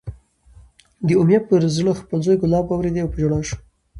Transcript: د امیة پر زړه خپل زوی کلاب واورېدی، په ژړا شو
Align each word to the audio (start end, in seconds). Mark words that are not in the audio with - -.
د 1.07 1.09
امیة 1.21 1.39
پر 1.47 1.61
زړه 1.75 1.91
خپل 2.01 2.17
زوی 2.25 2.37
کلاب 2.41 2.65
واورېدی، 2.67 3.03
په 3.11 3.17
ژړا 3.21 3.39
شو 3.47 3.57